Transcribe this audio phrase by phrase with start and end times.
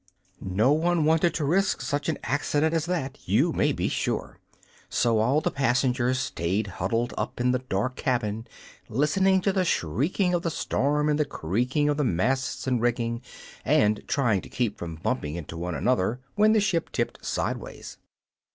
[0.41, 4.39] No one wanted to risk such an accident as that, you may be sure;
[4.89, 8.47] so all the passengers stayed huddled up in the dark cabin,
[8.89, 13.21] listening to the shrieking of the storm and the creaking of the masts and rigging
[13.63, 17.99] and trying to keep from bumping into one another when the ship tipped sidewise.